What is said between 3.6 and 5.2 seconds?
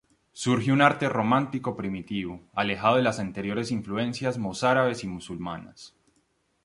influencias mozárabes y